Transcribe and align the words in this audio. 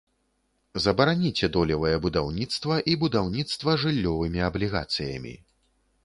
Забараніце 0.85 1.49
долевае 1.57 1.91
будаўніцтва 2.05 2.77
і 2.93 2.95
будаўніцтва 3.03 3.75
жыллёвымі 3.83 4.41
аблігацыямі. 4.49 5.35